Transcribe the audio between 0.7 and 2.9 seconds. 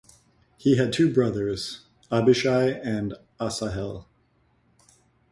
had two brothers, Abishai